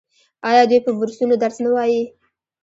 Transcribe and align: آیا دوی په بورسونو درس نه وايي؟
آیا 0.49 0.63
دوی 0.69 0.79
په 0.85 0.91
بورسونو 0.97 1.35
درس 1.43 1.57
نه 1.65 1.69
وايي؟ 1.75 2.03